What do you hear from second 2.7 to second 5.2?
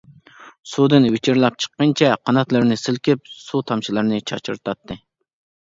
سىلكىپ، سۇ تامچىلىرىنى چاچرىتاتتى.